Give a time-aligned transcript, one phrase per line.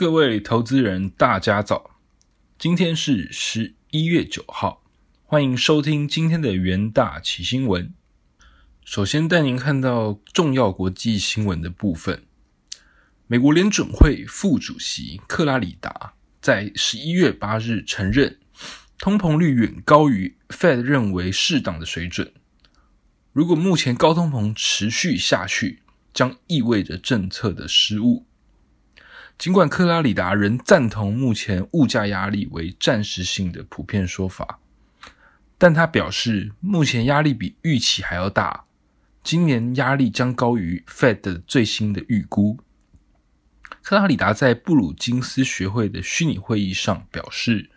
[0.00, 1.90] 各位投资人，大家早！
[2.58, 4.82] 今天是十一月九号，
[5.26, 7.92] 欢迎收听今天的元大奇新闻。
[8.82, 12.22] 首先带您看到重要国际新闻的部分。
[13.26, 18.38] 美国联准会副主席克拉里达在十一月八日承认，
[18.96, 22.32] 通膨率远高于 Fed 认为适当的水准。
[23.34, 25.82] 如果目前高通膨持续下去，
[26.14, 28.24] 将意味着政策的失误。
[29.40, 34.60] 尽管克拉里达仍赞同目前物价压力为暂时性的普遍说法，
[35.56, 38.66] 但他表示目前压力比预期还要大，
[39.24, 42.58] 今年压力将高于 Fed 的最新的预估。
[43.80, 47.70] 克拉里达在布鲁金斯学会的虚拟会议上表示：“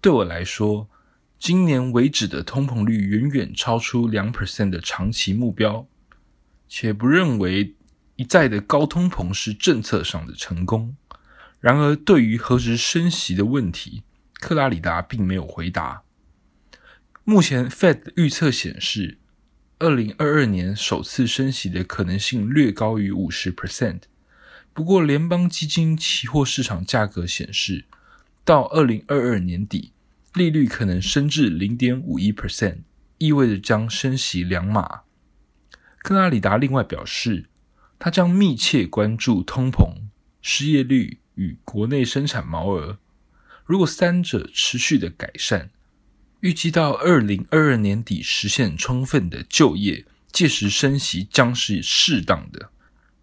[0.00, 0.88] 对我来说，
[1.36, 5.84] 今年为止的通膨率远远超出两 percent 的长期目标，
[6.68, 7.74] 且不认为。”
[8.16, 10.96] 一再的高通膨是政策上的成功。
[11.60, 14.02] 然而，对于何时升息的问题，
[14.34, 16.02] 克拉里达并没有回答。
[17.24, 19.18] 目前，Fed 预测显示，
[19.78, 24.02] 二零二二年首次升息的可能性略高于五十 percent。
[24.72, 27.84] 不过，联邦基金期货市场价格显示，
[28.44, 29.92] 到二零二二年底，
[30.34, 32.78] 利率可能升至零点五一 percent，
[33.18, 35.00] 意味着将升息两码。
[35.98, 37.46] 克拉里达另外表示。
[37.98, 39.94] 他将密切关注通膨、
[40.42, 42.98] 失业率与国内生产毛额。
[43.64, 45.70] 如果三者持续的改善，
[46.40, 52.70] 预计到二零二二年底实现充分的就业，届时升息将是适当的。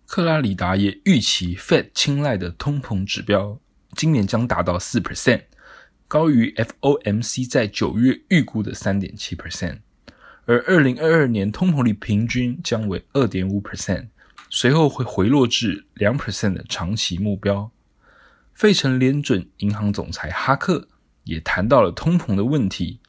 [0.05, 3.59] 克拉里达也预期 Fed 青睐的通膨指标
[3.95, 5.43] 今年将达到四 percent，
[6.07, 9.79] 高于 FOMC 在九月预估的三点七 percent，
[10.45, 14.07] 而二零二二年通膨率平均将为二点五 percent。
[14.55, 17.71] 随后会回落至两 percent 的长期目标。
[18.53, 20.87] 费城联准银行总裁哈克
[21.23, 22.99] 也谈到了通膨的问题。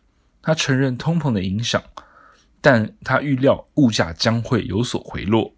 [0.41, 1.85] 他承认通膨的影响，
[2.63, 5.55] 但他预料物价将会有所回落。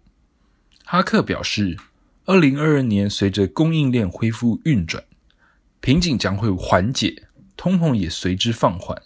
[0.83, 1.77] 哈克表示，
[2.25, 5.01] 二零二二年随着供应链恢复运转，
[5.79, 9.01] 瓶颈将会缓解，通膨也随之放缓，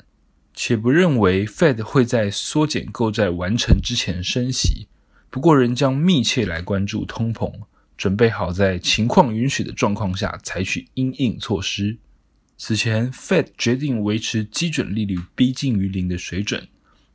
[0.55, 4.87] 且不认为 Fed 会在缩减购债完成之前升息。
[5.31, 7.49] 不过，仍将密切来关注通膨，
[7.95, 11.97] 准备好在情况允许的状况下采取应应措施。
[12.57, 16.67] 此前，Fed 决定维持基准利率逼近于零的水准，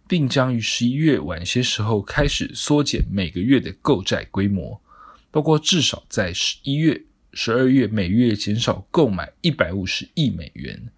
[0.09, 4.81] 并将于十一月晚些时候开始缩减每个月的购债规模，
[5.31, 7.03] 包括至少在十一月、
[7.35, 10.89] 十二月每月减少购买一百五十亿美元。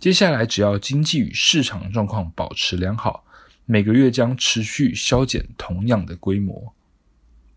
[0.00, 3.26] 接下来，只要经济与市场状况保持良好。
[3.64, 6.74] 每个月将持续削减同样的规模。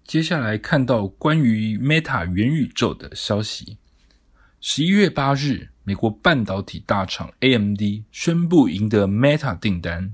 [0.05, 3.77] 接下来看到关于 Meta 元宇宙的消息。
[4.61, 10.13] 十一月八日，美国半导体大厂 AMD 宣布赢得 Meta 订单，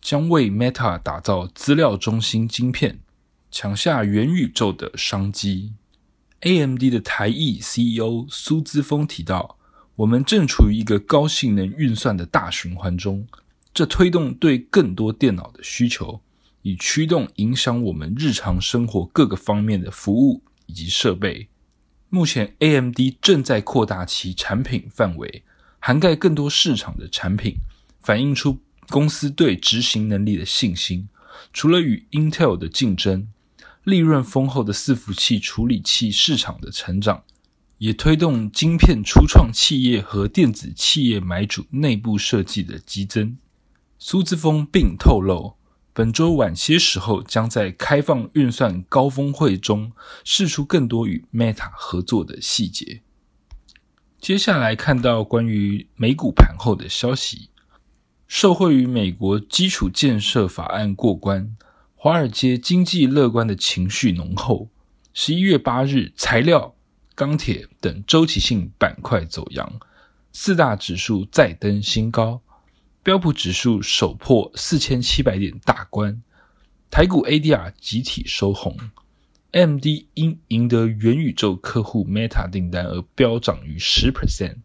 [0.00, 3.00] 将为 Meta 打造资料中心晶片，
[3.50, 5.74] 抢下元宇宙的商机。
[6.40, 9.58] AMD 的台裔 CEO 苏姿峰提到
[9.96, 13.26] ：“我们正处于一个高性能运算的大循环中。”
[13.76, 16.22] 这推动对更多电脑的需求，
[16.62, 21.48] 以驱动影响我们日常生活各个方面的服务以及设备。
[22.08, 25.44] 目前，AMD 正在扩大其产品范围，
[25.78, 27.56] 涵盖更多市场的产品，
[28.00, 31.10] 反映出公司对执行能力的信心。
[31.52, 33.28] 除了与 Intel 的竞争，
[33.84, 37.24] 利润丰厚的伺服器处理器市场的成长，
[37.76, 43.36] 也推动晶片初创企业和电子企业买主内部设计的激增。
[43.98, 45.54] 苏姿峰并透露，
[45.94, 49.92] 本周晚些时候将在开放运算高峰会中
[50.22, 53.00] 释出更多与 Meta 合作的细节。
[54.20, 57.48] 接下来看到关于美股盘后的消息，
[58.28, 61.56] 受惠于美国基础建设法案过关，
[61.94, 64.68] 华尔街经济乐观的情绪浓厚。
[65.14, 66.74] 十一月八日，材料、
[67.14, 69.80] 钢铁等周期性板块走阳，
[70.32, 72.42] 四大指数再登新高。
[73.06, 76.22] 标普指数首破四千七百点大关，
[76.90, 78.76] 台股 ADR 集体收红
[79.52, 84.56] ，MD 因赢得元宇宙客户 Meta 订单而飙涨逾十 percent，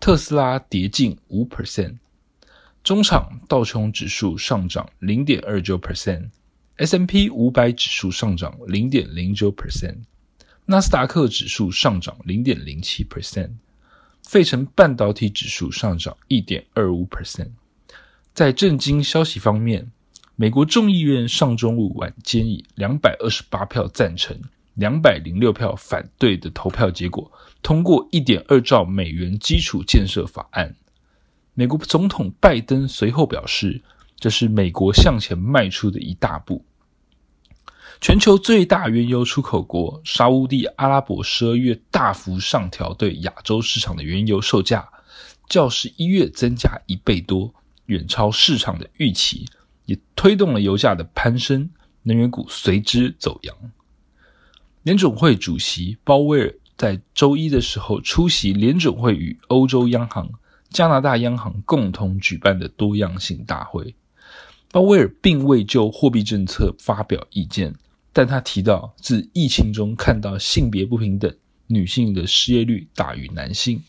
[0.00, 1.98] 特斯拉跌近五 percent，
[2.82, 9.98] 中场道琼指数上涨零点二九 percent，S&P 五百指数上涨零点零九 percent，
[10.64, 13.52] 纳斯达克指数上涨零点零七 percent，
[14.24, 17.50] 费城半导体指数上涨一点二五 percent。
[18.36, 19.90] 在震惊消息方面，
[20.34, 24.38] 美国众议院上周五晚间以两百二十八票赞成、
[24.74, 30.76] 两百零六票反对的投票结果，通过一点二兆美元基础建设法案。
[31.54, 33.82] 美国总统拜登随后表示，
[34.18, 36.62] 这是美国向前迈出的一大步。
[38.02, 44.86] 全球最大原油出口国沙乌地阿拉伯十二月大幅上调对亚洲市场的原油售价，
[45.48, 47.54] 较十一月增加一倍多，
[47.86, 49.46] 远超市场的预期，
[49.84, 51.70] 也推动了油价的攀升，
[52.02, 53.56] 能源股随之走扬。
[54.82, 60.30] 联准会主席鲍威尔在周一的时候出席联准会与欧洲央行、
[60.70, 63.94] 加拿大央行共同举办的多样性大会，
[64.70, 67.74] 鲍威尔并未就货币政策发表意见。
[68.12, 71.34] 但他提到，自疫情中看到性别不平等，
[71.66, 73.82] 女性的失业率大于男性。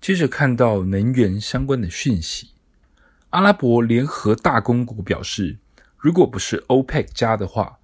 [0.00, 2.48] 接着看到能源相关的讯息，
[3.30, 5.58] 阿拉伯联合大公国表示，
[5.96, 7.78] 如果不是 OPEC 加的话，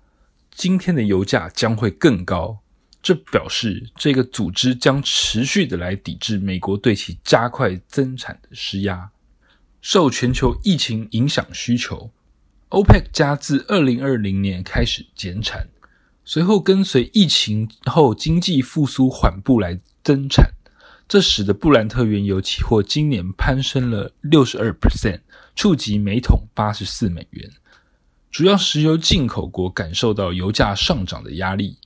[0.50, 2.58] 今天的油价将会更高。
[3.00, 9.10] 这表示这个组织将持续的来抵制美国对其加快增产的施压。
[9.81, 12.10] 受全球疫情影响需求。
[12.70, 15.69] OPEC 加自二零二零年开始减产，
[16.25, 20.50] 随后跟随疫情后经济复苏缓步来增产，
[21.06, 25.20] 这使得布兰特原油期货今年攀升了六十二 percent，
[25.56, 27.50] 触及每桶八十四美元。
[28.31, 31.79] 主要石油进口国感受到油价上涨的压力，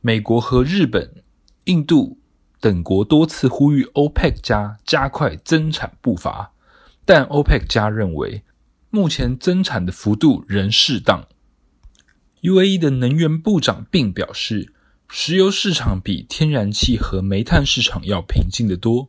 [0.00, 1.24] 美国和日本、
[1.64, 2.20] 印度
[2.60, 6.52] 等国多次呼吁 OPEC 加加快增产步伐，
[7.04, 8.44] 但 OPEC 加认为。
[8.88, 11.26] 目前增产的幅度仍适当。
[12.40, 14.72] UAE 的能源部长并表示，
[15.10, 19.08] 石油市场比天然气和煤炭市场要平静得多。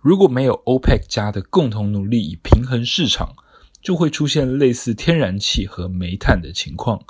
[0.00, 3.34] 如果没有 OPEC 加的共同努力以平衡市场，
[3.82, 7.00] 就会出现类似天然气和煤炭的情况。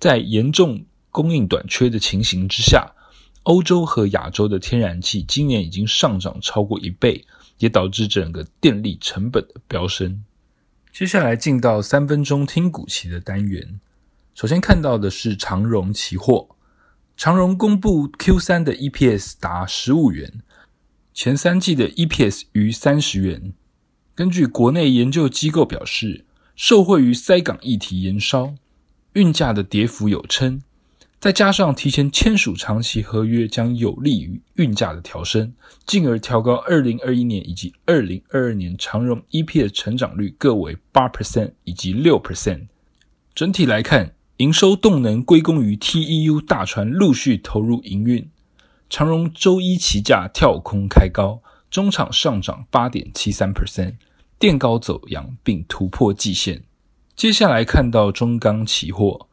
[0.00, 2.92] 在严重供应短缺的情形之下，
[3.42, 7.24] 欧洲和亚洲的天然气今年已经上涨超过一倍，
[7.58, 10.24] 也导致整个电力成本的飙升。
[10.92, 13.80] 接下来进到三分钟听股期的单元。
[14.34, 16.48] 首先看到的是长荣期货，
[17.16, 20.42] 长荣公布 Q 三的 EPS 达十五元，
[21.14, 23.52] 前三季的 EPS 逾三十元。
[24.14, 26.24] 根据国内研究机构表示，
[26.56, 28.54] 受惠于塞港议题延烧，
[29.12, 30.62] 运价的跌幅有称。
[31.20, 35.52] 再加上提前签署长期合约，将有利于运价的调升，
[35.86, 42.66] 进而调高二零二一年以及二零二二年长荣 EP 的成长率各为八 percent 以及六 percent。
[43.34, 48.28] 整体来看，营收动能归功于 TEU 大船陆续投入营运。
[48.92, 51.40] 长荣周一期价跳空开高，
[51.70, 53.94] 中场上涨八点七三 percent，
[54.38, 56.62] 垫高走阳并突破季线。
[57.16, 59.28] 接下来看到中钢期货。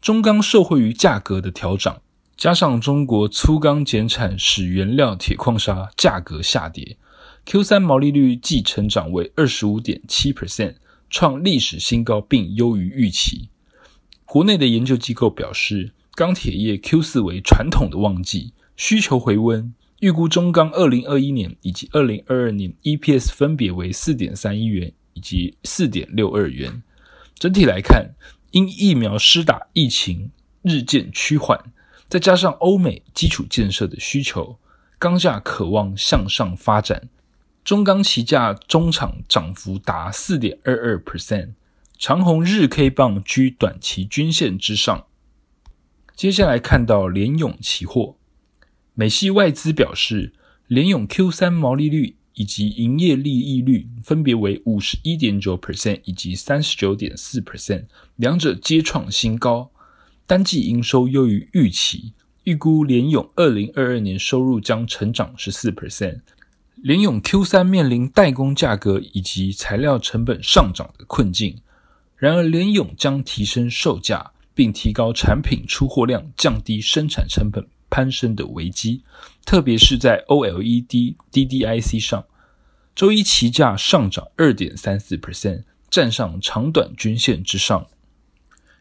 [0.00, 2.02] 中钢受惠于价格的调涨，
[2.36, 6.96] 加上中国粗钢减产，使原料铁矿砂价格下跌。
[7.44, 10.74] Q 三毛利率季成长为二十五点七 percent，
[11.08, 13.50] 创历史新高，并优于预期。
[14.24, 26.82] 国内的研究机构表示，钢铁业 Q 四为传统的旺季，需求回温，预估中钢二零二一年以及二零二二年 EPS 分别为四点三一元以及四点六二元。
[27.34, 28.14] 整体来看。
[28.52, 30.30] 因疫苗施打，疫情
[30.62, 31.60] 日渐趋缓，
[32.08, 34.58] 再加上欧美基础建设的需求，
[34.98, 37.10] 钢价渴望向上发展。
[37.62, 41.50] 中钢期价中场涨幅达四点二二 percent，
[41.98, 45.04] 长虹日 K 棒居短期均线之上。
[46.14, 48.16] 接下来看到联永期货，
[48.96, 50.32] 美系外资表示，
[50.66, 52.16] 联永 Q 三毛利率。
[52.38, 57.86] 以及营业利益率分别为五十一点九 percent 以及三十九点四 percent，
[58.16, 59.70] 两者皆创新高。
[60.26, 62.12] 单季营收优于预期，
[62.44, 66.20] 预估联咏二零二二年收入将成长十四 percent。
[66.74, 71.56] 联咏 Q 三面临代工价格以及材料成本上涨的困境，
[72.18, 77.66] 然而联咏将提升售价，并提高产品出货量，降低生产成本。
[77.88, 79.02] 攀升的危机，
[79.44, 82.24] 特别是在 OLED DDIC 上，
[82.94, 87.86] 周一期价上涨二点三四 percent，站上长短均线之上。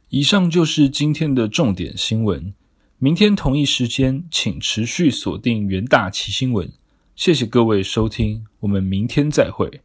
[0.10, 2.54] 以上就是今天的重点新闻。
[2.98, 6.72] 明天同一时间，请持续锁定元大旗新闻。
[7.16, 9.82] 谢谢各位收听，我们明天再会。